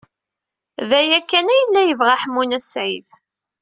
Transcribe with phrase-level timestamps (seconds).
[0.89, 3.07] D aya kan ay yella yebɣa Ḥemmu n At Sɛid.